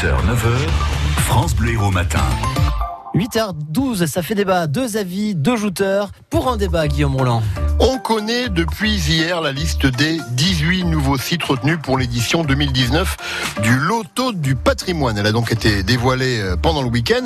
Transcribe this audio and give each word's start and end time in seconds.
6h, 0.00 0.14
9h, 0.24 0.68
France 1.24 1.54
Bleu 1.54 1.72
Héros 1.72 1.90
Matin. 1.90 2.24
8h12, 3.14 4.06
ça 4.06 4.22
fait 4.22 4.34
débat. 4.34 4.66
Deux 4.66 4.96
avis, 4.96 5.34
deux 5.34 5.56
jouteurs 5.56 6.10
pour 6.30 6.48
un 6.48 6.56
débat, 6.56 6.88
Guillaume 6.88 7.16
Roland. 7.16 7.42
On 8.00 8.14
connaît 8.14 8.48
depuis 8.48 8.94
hier 8.94 9.42
la 9.42 9.52
liste 9.52 9.84
des 9.84 10.20
18 10.30 10.84
nouveaux 10.84 11.18
sites 11.18 11.44
retenus 11.44 11.78
pour 11.82 11.98
l'édition 11.98 12.44
2019 12.44 13.16
du 13.62 13.76
Loto 13.76 14.32
du 14.32 14.54
patrimoine. 14.56 15.18
Elle 15.18 15.26
a 15.26 15.32
donc 15.32 15.52
été 15.52 15.82
dévoilée 15.82 16.40
euh, 16.40 16.56
pendant 16.56 16.82
le 16.82 16.88
week-end. 16.88 17.24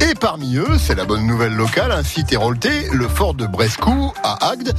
Et 0.00 0.14
parmi 0.14 0.56
eux, 0.56 0.78
c'est 0.78 0.94
la 0.94 1.04
bonne 1.04 1.26
nouvelle 1.26 1.54
locale, 1.54 1.90
un 1.90 2.04
site 2.04 2.32
hérolté, 2.32 2.70
le 2.92 3.08
fort 3.08 3.34
de 3.34 3.46
Brescou 3.46 4.12
à 4.22 4.50
Agde. 4.50 4.72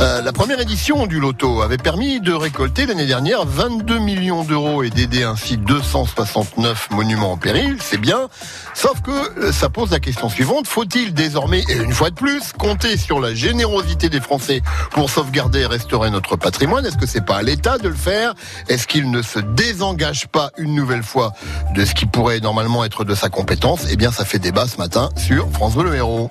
Euh, 0.00 0.20
la 0.20 0.32
première 0.32 0.60
édition 0.60 1.06
du 1.06 1.20
Loto 1.20 1.62
avait 1.62 1.78
permis 1.78 2.20
de 2.20 2.32
récolter 2.32 2.84
l'année 2.84 3.06
dernière 3.06 3.46
22 3.46 3.98
millions 4.00 4.42
d'euros 4.42 4.82
et 4.82 4.90
d'aider 4.90 5.22
ainsi 5.22 5.58
269 5.58 6.90
monuments 6.90 7.32
en 7.32 7.36
péril. 7.36 7.76
C'est 7.80 8.00
bien. 8.00 8.28
Sauf 8.74 9.00
que 9.00 9.10
euh, 9.10 9.52
ça 9.52 9.68
pose 9.68 9.90
la 9.92 10.00
question 10.00 10.28
suivante. 10.28 10.66
Faut-il 10.66 11.14
désormais, 11.14 11.62
et 11.68 11.76
une 11.76 11.92
fois 11.92 12.10
de 12.10 12.16
plus, 12.16 12.52
compter 12.52 12.96
sur 12.96 13.20
la 13.20 13.32
générosité 13.32 14.08
des 14.08 14.20
Français 14.20 14.60
pour 14.98 15.10
sauvegarder 15.10 15.60
et 15.60 15.66
restaurer 15.66 16.10
notre 16.10 16.34
patrimoine 16.34 16.84
Est-ce 16.84 16.96
que 16.96 17.06
c'est 17.06 17.24
pas 17.24 17.36
à 17.36 17.42
l'État 17.42 17.78
de 17.78 17.88
le 17.88 17.94
faire? 17.94 18.34
Est-ce 18.68 18.88
qu'il 18.88 19.12
ne 19.12 19.22
se 19.22 19.38
désengage 19.38 20.26
pas 20.26 20.50
une 20.58 20.74
nouvelle 20.74 21.04
fois 21.04 21.34
de 21.76 21.84
ce 21.84 21.94
qui 21.94 22.04
pourrait 22.04 22.40
normalement 22.40 22.84
être 22.84 23.04
de 23.04 23.14
sa 23.14 23.28
compétence? 23.28 23.86
Eh 23.92 23.96
bien, 23.96 24.10
ça 24.10 24.24
fait 24.24 24.40
débat 24.40 24.66
ce 24.66 24.76
matin 24.76 25.10
sur 25.16 25.48
France 25.52 25.76
Bleu 25.76 25.90
Le 25.90 25.94
Héros. 25.94 26.30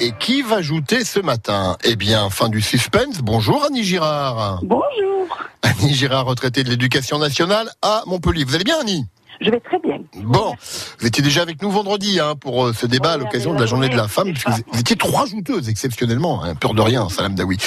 Et 0.00 0.10
qui 0.18 0.42
va 0.42 0.62
jouter 0.62 1.04
ce 1.04 1.20
matin? 1.20 1.76
Eh 1.84 1.94
bien, 1.94 2.28
fin 2.28 2.48
du 2.48 2.60
suspense. 2.60 3.18
Bonjour 3.22 3.64
Annie 3.64 3.84
Girard. 3.84 4.58
Bonjour. 4.64 5.38
Annie 5.62 5.94
Girard, 5.94 6.26
retraitée 6.26 6.64
de 6.64 6.70
l'éducation 6.70 7.18
nationale 7.18 7.70
à 7.82 8.02
Montpellier. 8.06 8.42
Vous 8.42 8.56
allez 8.56 8.64
bien 8.64 8.80
Annie? 8.80 9.06
Je 9.40 9.48
vais 9.48 9.60
très 9.60 9.78
bien. 9.78 9.89
Bon, 10.16 10.54
vous 10.98 11.06
étiez 11.06 11.22
déjà 11.22 11.42
avec 11.42 11.62
nous 11.62 11.70
vendredi 11.70 12.18
hein, 12.18 12.34
pour 12.34 12.66
euh, 12.66 12.72
ce 12.72 12.84
débat 12.86 13.12
à 13.12 13.16
l'occasion 13.16 13.54
de 13.54 13.60
la 13.60 13.66
journée 13.66 13.88
de 13.88 13.96
la 13.96 14.08
femme, 14.08 14.32
puisque 14.32 14.48
vous- 14.48 14.80
étiez 14.80 14.96
trois 14.96 15.24
jouteuses 15.26 15.68
exceptionnellement, 15.68 16.42
hein, 16.42 16.56
peur 16.56 16.74
de 16.74 16.80
rien, 16.80 17.08
Salam 17.08 17.34
Daoui. 17.36 17.58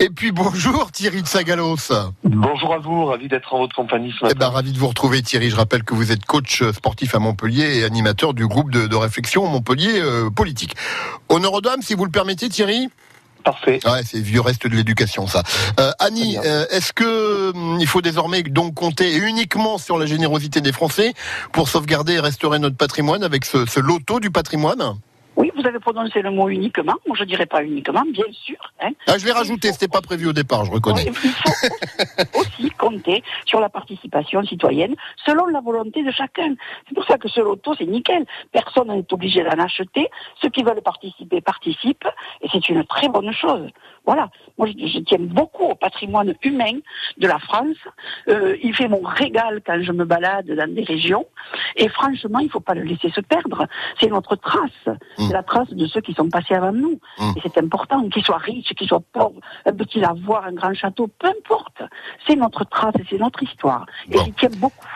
Et 0.00 0.08
puis 0.08 0.32
bonjour 0.32 0.90
Thierry 0.92 1.20
de 1.22 1.26
Sagalos. 1.26 1.76
Bonjour 2.24 2.72
à 2.72 2.78
vous, 2.78 3.04
ravi 3.04 3.28
d'être 3.28 3.52
en 3.52 3.58
votre 3.58 3.76
compagnie 3.76 4.12
ce 4.12 4.24
Eh 4.26 4.34
ben, 4.34 4.46
matin. 4.46 4.48
ravi 4.48 4.72
de 4.72 4.78
vous 4.78 4.88
retrouver 4.88 5.20
Thierry. 5.22 5.50
Je 5.50 5.56
rappelle 5.56 5.84
que 5.84 5.92
vous 5.94 6.10
êtes 6.10 6.24
coach 6.24 6.62
sportif 6.72 7.14
à 7.14 7.18
Montpellier 7.18 7.78
et 7.80 7.84
animateur 7.84 8.32
du 8.32 8.46
groupe 8.46 8.70
de, 8.70 8.86
de 8.86 8.96
réflexion 8.96 9.46
Montpellier 9.46 10.00
euh, 10.00 10.30
politique. 10.30 10.76
Honneur 11.28 11.52
aux 11.52 11.60
dames, 11.60 11.82
si 11.82 11.92
vous 11.94 12.06
le 12.06 12.10
permettez 12.10 12.48
Thierry. 12.48 12.88
Parfait. 13.44 13.80
Ouais, 13.84 14.02
c'est 14.04 14.20
vieux 14.20 14.40
reste 14.40 14.66
de 14.66 14.74
l'éducation, 14.74 15.26
ça. 15.26 15.42
Euh, 15.78 15.92
Annie, 15.98 16.38
euh, 16.44 16.66
est-ce 16.70 16.92
que 16.92 17.50
hum, 17.50 17.78
il 17.80 17.86
faut 17.86 18.02
désormais 18.02 18.42
donc 18.42 18.74
compter 18.74 19.16
uniquement 19.16 19.78
sur 19.78 19.98
la 19.98 20.06
générosité 20.06 20.60
des 20.60 20.72
Français 20.72 21.14
pour 21.52 21.68
sauvegarder 21.68 22.14
et 22.14 22.20
restaurer 22.20 22.58
notre 22.58 22.76
patrimoine 22.76 23.22
avec 23.22 23.44
ce, 23.44 23.66
ce 23.66 23.80
loto 23.80 24.20
du 24.20 24.30
patrimoine? 24.30 24.96
Vous 25.60 25.66
avez 25.66 25.78
prononcé 25.78 26.22
le 26.22 26.30
mot 26.30 26.48
uniquement. 26.48 26.94
Moi, 27.06 27.16
je 27.18 27.24
dirais 27.24 27.46
pas 27.46 27.62
uniquement, 27.62 28.02
bien 28.12 28.24
sûr. 28.32 28.56
Hein. 28.80 28.90
ah, 29.06 29.18
Je 29.18 29.24
vais 29.24 29.32
rajouter, 29.32 29.72
c'était 29.72 29.88
pas 29.88 30.00
prévu 30.00 30.26
au 30.26 30.32
départ, 30.32 30.64
je 30.64 30.70
reconnais. 30.70 31.04
Il 31.06 31.14
faut 31.14 32.40
aussi 32.40 32.70
compter 32.70 33.22
sur 33.44 33.60
la 33.60 33.68
participation 33.68 34.42
citoyenne 34.44 34.94
selon 35.26 35.46
la 35.46 35.60
volonté 35.60 36.02
de 36.02 36.10
chacun. 36.10 36.54
C'est 36.88 36.94
pour 36.94 37.04
ça 37.04 37.18
que 37.18 37.28
ce 37.28 37.40
loto, 37.40 37.74
c'est 37.76 37.86
nickel. 37.86 38.24
Personne 38.52 38.88
n'est 38.88 39.12
obligé 39.12 39.42
d'en 39.42 39.62
acheter. 39.62 40.08
Ceux 40.40 40.48
qui 40.48 40.62
veulent 40.62 40.82
participer 40.82 41.40
participent. 41.40 42.08
Et 42.42 42.48
c'est 42.52 42.68
une 42.68 42.84
très 42.84 43.08
bonne 43.08 43.32
chose. 43.32 43.68
Voilà. 44.06 44.30
Moi, 44.58 44.68
je, 44.68 44.86
je 44.86 44.98
tiens 45.00 45.18
beaucoup 45.20 45.64
au 45.64 45.74
patrimoine 45.74 46.34
humain 46.42 46.78
de 47.18 47.26
la 47.26 47.38
France. 47.38 47.76
Euh, 48.28 48.56
il 48.62 48.74
fait 48.74 48.88
mon 48.88 49.02
régal 49.02 49.60
quand 49.64 49.80
je 49.82 49.92
me 49.92 50.04
balade 50.04 50.46
dans 50.46 50.72
des 50.74 50.84
régions. 50.84 51.26
Et 51.76 51.88
franchement, 51.88 52.38
il 52.38 52.50
faut 52.50 52.60
pas 52.60 52.74
le 52.74 52.82
laisser 52.82 53.10
se 53.10 53.20
perdre. 53.20 53.66
C'est 54.00 54.08
notre 54.08 54.36
trace. 54.36 54.96
C'est 55.18 55.32
la 55.32 55.42
trace 55.50 55.68
de 55.70 55.86
ceux 55.86 56.00
qui 56.00 56.14
sont 56.14 56.28
passés 56.28 56.54
avant 56.54 56.72
nous. 56.72 56.98
Mm. 57.18 57.32
Et 57.36 57.40
c'est 57.42 57.58
important, 57.58 58.08
qu'ils 58.08 58.24
soient 58.24 58.38
riches, 58.38 58.72
qu'ils 58.76 58.88
soient 58.88 59.02
pauvres, 59.12 59.40
un 59.66 59.72
petit 59.72 60.00
lavoir, 60.00 60.44
un 60.44 60.52
grand 60.52 60.74
château, 60.74 61.08
peu 61.18 61.28
importe. 61.28 61.82
C'est 62.26 62.36
notre 62.36 62.64
trace 62.64 62.94
et 63.00 63.04
c'est 63.10 63.18
notre 63.18 63.42
histoire. 63.42 63.84
Et 64.08 64.14
Bon. 64.14 64.24
j'y 64.24 64.32
tiens 64.32 64.48
beaucoup. 64.56 64.86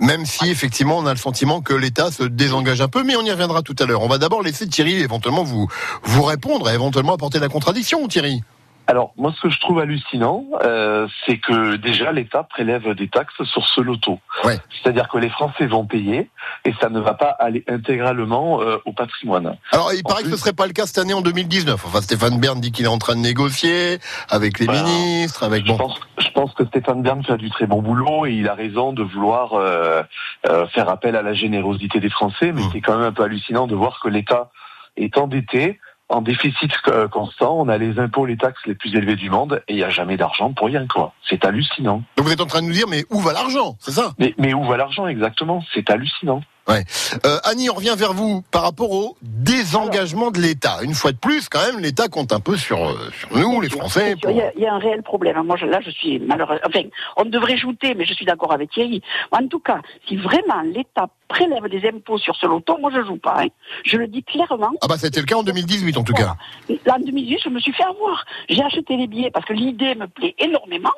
Même 0.00 0.24
si 0.24 0.50
effectivement 0.50 0.98
on 0.98 1.06
a 1.06 1.12
le 1.12 1.18
sentiment 1.18 1.60
que 1.60 1.74
l'État 1.74 2.10
se 2.10 2.24
désengage 2.24 2.80
un 2.80 2.88
peu, 2.88 3.04
mais 3.04 3.16
on 3.16 3.22
y 3.22 3.30
reviendra 3.30 3.62
tout 3.62 3.76
à 3.78 3.84
l'heure. 3.86 4.02
On 4.02 4.08
va 4.08 4.18
d'abord 4.18 4.42
laisser 4.42 4.68
Thierry 4.68 4.94
éventuellement 4.94 5.44
vous 5.44 5.68
vous 6.02 6.22
répondre 6.22 6.68
et 6.68 6.74
éventuellement 6.74 7.14
apporter 7.14 7.38
la 7.38 7.48
contradiction, 7.48 8.06
Thierry. 8.08 8.42
Alors, 8.86 9.14
moi, 9.16 9.32
ce 9.34 9.40
que 9.40 9.48
je 9.48 9.58
trouve 9.60 9.78
hallucinant, 9.80 10.44
euh, 10.62 11.08
c'est 11.26 11.38
que 11.38 11.76
déjà, 11.76 12.12
l'État 12.12 12.42
prélève 12.42 12.92
des 12.94 13.08
taxes 13.08 13.42
sur 13.44 13.66
ce 13.66 13.80
loto. 13.80 14.18
Ouais. 14.44 14.58
C'est-à-dire 14.82 15.08
que 15.08 15.16
les 15.16 15.30
Français 15.30 15.66
vont 15.66 15.86
payer 15.86 16.28
et 16.66 16.74
ça 16.80 16.90
ne 16.90 17.00
va 17.00 17.14
pas 17.14 17.30
aller 17.30 17.64
intégralement 17.66 18.60
euh, 18.60 18.76
au 18.84 18.92
patrimoine. 18.92 19.56
Alors 19.72 19.92
il 19.94 20.00
En 20.04 20.08
paraît 20.10 20.22
que 20.24 20.30
ce 20.30 20.36
serait 20.36 20.52
pas 20.52 20.66
le 20.66 20.74
cas 20.74 20.84
cette 20.86 20.98
année 20.98 21.14
en 21.14 21.22
2019. 21.22 21.82
Enfin 21.86 22.00
Stéphane 22.02 22.38
Bern 22.38 22.60
dit 22.60 22.72
qu'il 22.72 22.84
est 22.84 22.88
en 22.88 22.98
train 22.98 23.14
de 23.16 23.20
négocier 23.20 23.98
avec 24.28 24.58
les 24.58 24.66
Voilà. 24.66 24.82
ministres, 24.82 25.42
avec 25.44 25.64
Je 25.64 25.68
bon. 25.72 25.78
pense, 25.78 25.98
je 26.18 26.28
pense 26.30 26.52
que 26.52 26.66
Stéphane 26.66 27.02
Bern 27.02 27.24
fait 27.24 27.38
du 27.38 27.50
très 27.50 27.66
bon 27.66 27.80
boulot 27.80 28.26
et 28.26 28.32
il 28.34 28.48
a 28.48 28.54
raison 28.54 28.92
de 28.92 29.02
vouloir 29.02 29.54
euh, 29.54 30.02
euh, 30.48 30.66
faire 30.68 30.90
appel 30.90 31.16
à 31.16 31.22
la 31.22 31.32
générosité 31.32 32.00
des 32.00 32.10
Français, 32.10 32.52
mais 32.52 32.60
Mm. 32.62 32.70
c'est 32.72 32.80
quand 32.82 32.96
même 32.98 33.06
un 33.06 33.12
peu 33.12 33.22
hallucinant 33.22 33.66
de 33.66 33.74
voir 33.74 33.98
que 34.02 34.08
l'État 34.08 34.50
est 34.96 35.16
endetté, 35.18 35.80
en 36.08 36.20
déficit 36.20 36.70
constant, 37.10 37.58
on 37.58 37.68
a 37.68 37.78
les 37.78 37.98
impôts, 37.98 38.26
les 38.26 38.36
taxes 38.36 38.60
les 38.66 38.74
plus 38.74 38.94
élevés 38.94 39.16
du 39.16 39.30
monde 39.30 39.62
et 39.68 39.72
il 39.72 39.76
n'y 39.76 39.84
a 39.84 39.90
jamais 39.90 40.16
d'argent 40.16 40.52
pour 40.52 40.66
rien, 40.66 40.86
quoi. 40.86 41.14
C'est 41.28 41.44
hallucinant. 41.44 42.02
Donc 42.16 42.26
vous 42.26 42.32
êtes 42.32 42.40
en 42.40 42.46
train 42.46 42.62
de 42.62 42.66
nous 42.66 42.72
dire 42.72 42.86
mais 42.88 43.04
où 43.10 43.20
va 43.20 43.32
l'argent? 43.32 43.76
C'est 43.80 43.92
ça? 43.92 44.12
Mais, 44.18 44.34
mais 44.38 44.54
où 44.54 44.64
va 44.64 44.76
l'argent 44.76 45.06
exactement? 45.06 45.64
C'est 45.72 45.90
hallucinant. 45.90 46.42
Euh, 46.68 47.38
Annie, 47.44 47.68
on 47.70 47.74
revient 47.74 47.94
vers 47.96 48.14
vous 48.14 48.42
par 48.50 48.62
rapport 48.62 48.90
au 48.90 49.16
désengagement 49.22 50.30
de 50.30 50.40
l'État. 50.40 50.78
Une 50.82 50.94
fois 50.94 51.12
de 51.12 51.18
plus, 51.18 51.48
quand 51.48 51.60
même, 51.60 51.78
l'État 51.80 52.08
compte 52.08 52.32
un 52.32 52.40
peu 52.40 52.56
sur, 52.56 52.82
euh, 52.88 53.10
sur 53.18 53.36
nous, 53.36 53.60
les 53.60 53.68
Français. 53.68 54.14
bien 54.14 54.16
sûr, 54.16 54.20
pour- 54.22 54.30
Il, 54.30 54.36
y 54.38 54.40
a, 54.40 54.52
il 54.56 54.62
y 54.62 54.66
a 54.66 54.74
un 54.74 54.78
réel 54.78 55.02
problème. 55.02 55.42
Moi, 55.42 55.56
je- 55.56 55.66
là, 55.66 55.80
je 55.84 55.90
suis 55.90 56.18
malheureuse. 56.20 56.60
Enfin, 56.66 56.80
on 57.16 57.24
devrait 57.26 57.56
jouter, 57.58 57.94
mais 57.94 58.04
je 58.06 58.14
suis 58.14 58.24
d'accord 58.24 58.52
avec 58.52 58.70
Thierry. 58.70 59.02
En 59.30 59.46
tout 59.46 59.60
cas, 59.60 59.80
si 60.08 60.16
vraiment 60.16 60.62
l'État 60.62 61.08
prélève 61.28 61.68
des 61.68 61.86
impôts 61.88 62.18
sur 62.18 62.34
ce 62.36 62.46
loto, 62.46 62.78
moi, 62.78 62.90
je 62.94 63.04
joue 63.04 63.16
pas. 63.18 63.42
hein. 63.42 63.48
Je 63.84 63.96
le 63.96 64.06
dis 64.08 64.22
clairement. 64.22 64.70
Ah 64.82 64.86
bah 64.88 64.96
c'était 64.98 65.20
le 65.20 65.26
cas 65.26 65.36
en 65.36 65.42
2018 65.42 65.96
en 65.98 66.04
tout 66.04 66.14
cas. 66.14 66.34
Là, 66.86 66.94
en 66.96 66.98
2018, 67.00 67.40
je 67.44 67.48
me 67.50 67.60
suis 67.60 67.72
fait 67.72 67.84
avoir. 67.84 68.24
J'ai 68.48 68.62
acheté 68.62 68.96
les 68.96 69.06
billets 69.06 69.30
parce 69.30 69.44
que 69.46 69.52
l'idée 69.52 69.94
me 69.94 70.06
plaît 70.06 70.34
énormément. 70.38 70.90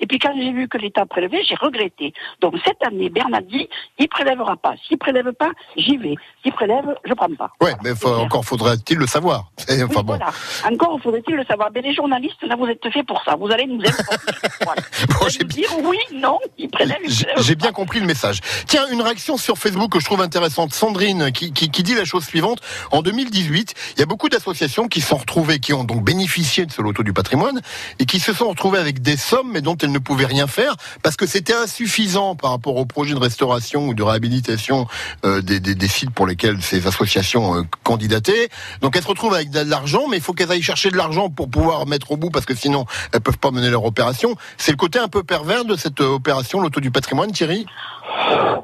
Et 0.00 0.06
puis 0.06 0.18
quand 0.18 0.32
j'ai 0.36 0.52
vu 0.52 0.68
que 0.68 0.78
l'État 0.78 1.06
prélevait, 1.06 1.42
j'ai 1.44 1.54
regretté. 1.54 2.12
Donc 2.40 2.54
cette 2.64 2.82
année, 2.86 3.08
Bernard 3.10 3.42
dit, 3.42 3.68
il 3.98 4.08
prélèvera 4.08 4.56
pas. 4.56 4.74
S'il 4.86 4.98
prélève 4.98 5.32
pas, 5.32 5.50
j'y 5.76 5.96
vais. 5.96 6.14
S'il 6.42 6.52
prélève, 6.52 6.84
je 7.04 7.14
prends 7.14 7.28
pas. 7.34 7.50
Ouais, 7.60 7.74
mais 7.82 7.94
faut- 7.94 8.08
encore 8.14 8.44
faudrait-il 8.44 8.98
le 8.98 9.06
savoir. 9.06 9.50
Et, 9.68 9.74
Oui, 9.74 9.82
enfin 9.84 10.02
bon, 10.02 10.16
voilà. 10.16 10.30
Encore 10.70 10.98
faudrait-il 11.02 11.34
le 11.36 11.44
savoir. 11.44 11.70
Mais 11.74 11.82
les 11.82 11.94
journalistes, 11.94 12.42
là, 12.42 12.56
vous 12.56 12.66
êtes 12.66 12.88
faits 12.92 13.06
pour 13.06 13.22
ça. 13.24 13.34
Vous 13.36 13.50
allez 13.50 13.66
nous 13.66 13.80
informer. 13.80 14.18
Voilà. 14.64 14.82
Bon, 15.20 15.28
j'ai 15.28 15.44
dire 15.44 15.68
oui, 15.82 15.96
non, 16.12 16.38
il 16.58 16.68
prélève, 16.68 16.98
J'ai 17.38 17.54
bien 17.54 17.72
compris 17.72 18.00
le 18.00 18.06
message. 18.06 18.40
Tiens, 18.66 18.84
une 18.90 19.00
réaction 19.00 19.36
sur 19.36 19.56
Facebook 19.56 19.92
que 19.92 20.00
je 20.00 20.04
trouve 20.04 20.20
intéressante. 20.20 20.74
Sandrine 20.74 21.30
qui, 21.32 21.52
qui, 21.52 21.70
qui 21.70 21.82
dit 21.82 21.94
la 21.94 22.04
chose 22.04 22.24
suivante. 22.24 22.60
En 22.90 23.02
2018, 23.02 23.74
il 23.96 24.00
y 24.00 24.02
a 24.02 24.06
beaucoup 24.06 24.28
d'associations 24.28 24.88
qui 24.88 25.00
se 25.00 25.08
sont 25.08 25.16
retrouvées, 25.16 25.58
qui 25.60 25.72
ont 25.72 25.84
donc 25.84 26.02
bénéficié 26.04 26.66
de 26.66 26.72
ce 26.72 26.82
loto 26.82 27.02
du 27.02 27.12
patrimoine 27.12 27.60
et 27.98 28.04
qui 28.06 28.18
se 28.20 28.32
sont 28.32 28.48
retrouvées 28.48 28.78
avec 28.78 29.00
des 29.00 29.16
sommes 29.16 29.50
mais 29.52 29.60
dont 29.60 29.67
elles 29.82 29.92
ne 29.92 29.98
pouvaient 29.98 30.26
rien 30.26 30.46
faire 30.46 30.76
parce 31.02 31.16
que 31.16 31.26
c'était 31.26 31.54
insuffisant 31.54 32.34
par 32.34 32.50
rapport 32.50 32.76
au 32.76 32.86
projet 32.86 33.14
de 33.14 33.18
restauration 33.18 33.88
ou 33.88 33.94
de 33.94 34.02
réhabilitation 34.02 34.86
euh, 35.24 35.40
des, 35.42 35.88
sites 35.88 36.10
pour 36.10 36.26
lesquels 36.26 36.62
ces 36.62 36.86
associations 36.86 37.56
euh, 37.56 37.62
candidataient. 37.82 38.48
Donc 38.80 38.96
elles 38.96 39.02
se 39.02 39.08
retrouvent 39.08 39.34
avec 39.34 39.50
de 39.50 39.60
l'argent, 39.60 40.08
mais 40.08 40.16
il 40.18 40.22
faut 40.22 40.32
qu'elles 40.32 40.50
aillent 40.52 40.62
chercher 40.62 40.90
de 40.90 40.96
l'argent 40.96 41.30
pour 41.30 41.48
pouvoir 41.48 41.86
mettre 41.86 42.12
au 42.12 42.16
bout 42.16 42.30
parce 42.30 42.46
que 42.46 42.54
sinon 42.54 42.84
elles 43.12 43.20
peuvent 43.20 43.38
pas 43.38 43.50
mener 43.50 43.70
leur 43.70 43.84
opération. 43.84 44.36
C'est 44.56 44.72
le 44.72 44.76
côté 44.76 44.98
un 44.98 45.08
peu 45.08 45.22
pervers 45.22 45.64
de 45.64 45.76
cette 45.76 46.00
euh, 46.00 46.08
opération, 46.08 46.60
loto 46.60 46.80
du 46.80 46.90
patrimoine, 46.90 47.32
Thierry? 47.32 47.66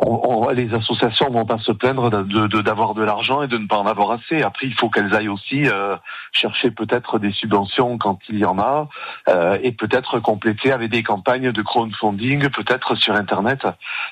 On- 0.00 0.20
on- 0.24 0.48
les 0.50 0.72
associations 0.74 1.30
vont 1.30 1.44
pas 1.46 1.58
se 1.58 1.72
plaindre 1.72 2.10
de- 2.10 2.46
de- 2.46 2.60
d'avoir 2.62 2.94
de, 2.94 3.02
l'argent 3.02 3.42
et 3.42 3.48
de 3.48 3.56
ne 3.58 3.66
pas 3.66 3.76
en 3.76 3.86
avoir 3.86 4.10
assez. 4.12 4.42
Après, 4.42 4.66
il 4.66 4.74
faut 4.74 4.88
qu'elles 4.90 5.14
aillent 5.14 5.28
aussi 5.28 5.66
euh, 5.68 5.96
chercher 6.32 6.70
peut-être 6.70 7.18
des 7.18 7.32
subventions 7.32 7.96
quand 7.98 8.18
il 8.28 8.38
y 8.38 8.44
en 8.44 8.58
a 8.58 8.88
euh, 9.28 9.58
et 9.62 9.72
peut-être 9.72 10.20
compléter 10.20 10.72
avec 10.72 10.90
des 10.90 11.02
campagnes 11.02 11.52
de 11.52 11.62
crowdfunding, 11.62 12.48
peut-être 12.50 12.94
sur 12.94 13.14
Internet, 13.14 13.66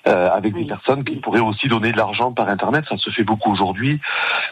euh, 0.07 0.31
avec 0.31 0.55
Oui. 0.55 0.63
des 0.65 0.69
personnes 0.69 1.05
qui 1.05 1.17
pourraient 1.17 1.41
aussi 1.41 1.69
donner 1.69 1.93
de 1.93 1.97
l'argent 1.97 2.33
par 2.33 2.49
Internet. 2.49 2.85
Ça 2.89 2.97
se 2.97 3.11
fait 3.11 3.25
beaucoup 3.25 3.51
aujourd'hui. 3.53 4.01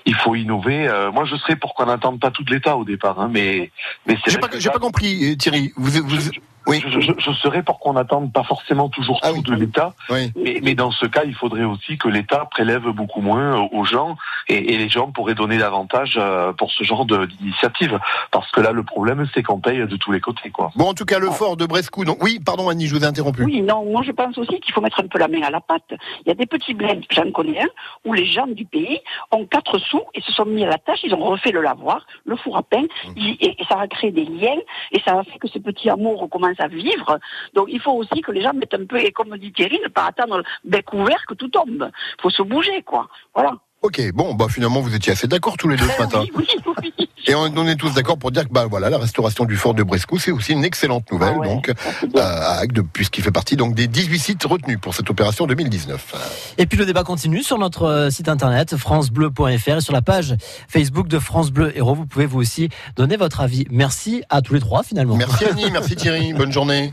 Il 0.07 0.15
faut 0.15 0.35
innover. 0.35 0.89
Euh, 0.89 1.11
moi, 1.13 1.25
je 1.25 1.37
serais 1.37 1.57
pour 1.57 1.75
qu'on 1.75 1.87
n'attende 1.87 2.21
pas 2.21 2.31
tout 2.31 2.45
l'État 2.49 2.77
au 2.77 2.85
départ, 2.85 3.21
hein, 3.21 3.29
mais 3.33 3.71
mais 4.07 4.17
c'est 4.25 4.31
J'ai 4.33 4.71
pas, 4.71 4.79
compris, 4.79 5.37
Thierry. 5.39 5.73
Vous, 5.77 5.91
vous, 6.07 6.31
Oui. 6.71 6.83
Je, 6.87 7.01
je- 7.01 7.13
je 7.19 7.33
serais 7.33 7.63
pour 7.63 7.79
qu'on 7.81 7.93
n'attende 7.95 8.33
pas 8.33 8.43
forcément 8.45 8.89
toujours 8.89 9.19
Ah 9.23 9.31
tout 9.31 9.37
oui. 9.37 9.43
de 9.43 9.55
l'État, 9.55 9.95
Oui. 10.09 10.33
mais, 10.37 10.61
mais 10.63 10.75
dans 10.75 10.91
ce 10.91 11.07
cas, 11.07 11.23
il 11.25 11.35
faudrait 11.35 11.65
aussi 11.65 11.99
que 11.99 12.09
l'État 12.09 12.47
prélève 12.51 12.89
beaucoup 12.91 13.21
moins 13.21 13.57
euh, 13.65 13.69
aux 13.73 13.85
gens 13.85 14.17
et, 14.49 14.75
et 14.75 14.79
les 14.79 14.89
gens 14.89 15.11
pourraient 15.11 15.35
donner 15.35 15.59
davantage 15.59 16.15
euh, 16.17 16.53
pour 16.53 16.71
ce 16.71 16.85
genre 16.85 17.05
d'initiative. 17.07 17.99
Parce 18.31 18.51
que 18.53 18.61
là, 18.61 18.73
le 18.73 18.83
problème, 18.83 19.27
c'est 19.35 19.43
qu'on 19.43 19.61
paye 19.61 19.79
de 19.87 19.97
tous 19.97 20.13
les 20.13 20.21
côtés, 20.21 20.51
quoi. 20.51 20.71
Bon, 20.77 20.89
en 20.91 20.95
tout 20.95 21.05
cas, 21.05 21.19
le 21.19 21.31
fort 21.31 21.57
de 21.57 21.67
Brescou. 21.67 22.05
Donc, 22.05 22.23
oui, 22.23 22.39
pardon 22.45 22.69
Annie, 22.69 22.87
je 22.87 22.95
vous 22.95 23.03
ai 23.03 23.07
interrompu. 23.07 23.45
Oui, 23.45 23.63
non, 23.63 23.85
moi 23.85 24.03
je 24.03 24.13
pense 24.13 24.37
aussi 24.39 24.61
qu'il 24.61 24.73
faut 24.73 24.81
mettre 24.81 25.01
un 25.01 25.07
peu 25.09 25.19
la 25.19 25.29
main 25.29 25.43
à 25.43 25.51
la 25.51 25.61
pâte. 25.61 25.83
Il 26.25 26.29
y 26.29 26.31
a 26.31 26.35
des 26.35 26.47
petits 26.47 26.75
bleds, 26.75 27.01
j'en 27.11 27.31
connais 27.33 27.61
un, 27.63 27.69
où 28.05 28.13
les 28.13 28.27
gens 28.27 28.47
du 28.47 28.65
pays 28.65 29.01
ont 29.33 29.45
quatre 29.47 29.79
sous 29.79 30.03
et 30.15 30.21
se 30.21 30.33
sont 30.33 30.45
mis 30.45 30.65
à 30.65 30.69
la 30.69 30.79
tâche, 30.79 31.01
ils 31.03 31.15
ont 31.15 31.25
refait 31.25 31.51
le 31.51 31.63
lavoir, 31.63 32.07
le 32.25 32.37
four 32.37 32.57
à 32.57 32.63
pain, 32.63 32.83
ils- 33.17 33.37
et, 33.41 33.61
et 33.61 33.65
ça 33.69 33.79
a 33.81 33.87
créé 33.89 34.11
des 34.13 34.25
liens, 34.25 34.59
et 34.93 35.01
ça 35.05 35.19
a 35.19 35.25
fait 35.25 35.39
que 35.39 35.49
ce 35.49 35.59
petit 35.59 35.89
amour 35.91 36.29
commence 36.31 36.60
à 36.61 36.69
vivre. 36.69 37.19
Donc 37.55 37.69
il 37.71 37.81
faut 37.81 37.93
aussi 37.93 38.21
que 38.21 38.33
les 38.33 38.43
gens 38.43 38.53
mettent 38.53 38.75
un 38.75 38.87
peu, 38.87 38.99
et 38.99 39.13
comme 39.13 39.37
dit 39.39 39.53
Thierry, 39.53 39.81
ne 39.83 39.89
pas 39.89 40.07
attendre 40.07 40.43
bec 40.65 40.93
ouvert 40.93 41.25
que 41.27 41.35
tout 41.35 41.49
tombe. 41.49 41.91
Il 42.19 42.23
faut 42.23 42.31
se 42.31 42.43
bouger, 42.43 42.83
quoi. 42.83 43.09
Voilà. 43.35 43.57
Ok, 43.83 44.01
bon, 44.13 44.35
bah 44.35 44.47
finalement, 44.51 44.81
vous 44.83 44.95
étiez 44.95 45.13
assez 45.13 45.27
d'accord 45.27 45.57
tous 45.57 45.69
les 45.69 45.77
deux 45.77 45.89
ce 45.89 46.03
matin. 46.03 46.23
Oui, 46.37 46.47
oui, 46.57 46.73
oui. 46.83 47.09
Et 47.27 47.35
on, 47.35 47.45
on 47.57 47.67
est 47.67 47.77
tous 47.77 47.95
d'accord 47.95 48.19
pour 48.19 48.31
dire 48.31 48.47
que 48.47 48.53
bah 48.53 48.67
voilà, 48.69 48.91
la 48.91 48.99
restauration 48.99 49.45
du 49.47 49.57
fort 49.57 49.73
de 49.73 49.83
Brescou, 49.83 50.19
c'est 50.19 50.33
aussi 50.33 50.53
une 50.53 50.65
excellente 50.65 51.11
nouvelle, 51.11 51.35
Ah 51.37 51.39
ouais, 51.39 51.49
donc 51.49 51.69
euh, 51.71 51.75
bien. 52.13 52.23
à 52.23 52.59
Agde, 52.59 52.83
puisqu'il 52.93 53.23
fait 53.25 53.31
partie 53.31 53.57
donc 53.57 53.75
des 53.75 53.87
18 53.87 54.19
sites 54.19 54.45
retenus 54.45 54.79
pour 54.81 54.95
cette 54.95 55.09
opération 55.09 55.47
2019. 55.47 56.55
Et 56.59 56.67
puis 56.67 56.77
le 56.77 56.85
débat 56.85 57.05
continue 57.05 57.43
sur 57.43 57.57
notre 57.57 57.85
euh, 57.85 58.11
site 58.11 58.29
internet 58.29 58.77
francebleu.fr 58.77 59.77
et 59.77 59.81
sur 59.81 59.95
la 59.95 60.03
page 60.03 60.35
Facebook 60.69 61.09
de 61.09 61.19
France 61.19 61.51
Bleu 61.51 61.73
Héros. 61.75 61.95
Vous 61.95 62.07
pouvez 62.07 62.27
vous 62.27 62.39
aussi 62.41 62.69
donner 62.97 63.17
votre 63.17 63.41
avis. 63.41 63.65
Merci 63.71 64.23
à 64.29 64.43
tous 64.43 64.53
les 64.53 64.61
trois 64.61 64.83
finalement. 64.83 65.17
Merci 65.17 65.47
Annie, 65.47 65.71
merci 65.73 65.97
Thierry, 65.97 66.35
bonne 66.35 66.53
journée. 66.53 66.93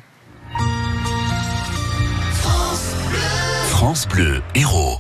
France 3.70 4.08
Bleu 4.08 4.42
Héros. 4.56 4.96